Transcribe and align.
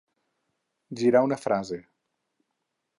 Girar 1.03 1.23
una 1.29 1.39
frase. 1.45 1.81